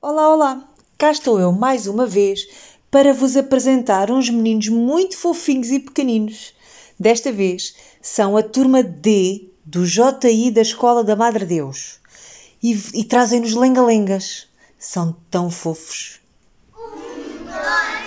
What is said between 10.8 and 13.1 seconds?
da Madre Deus e, e